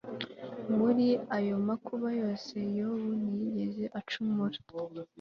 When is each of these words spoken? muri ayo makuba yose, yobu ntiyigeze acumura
muri 0.77 1.07
ayo 1.37 1.55
makuba 1.67 2.07
yose, 2.21 2.55
yobu 2.77 3.09
ntiyigeze 3.19 3.83
acumura 3.99 4.59